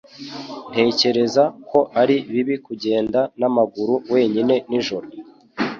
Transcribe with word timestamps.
Ntekereza 0.71 1.43
ko 1.69 1.79
ari 2.01 2.15
bibi 2.31 2.55
kugenda 2.65 3.19
n'amaguru 3.39 3.93
wenyine 4.13 4.55
nijoro. 4.69 5.07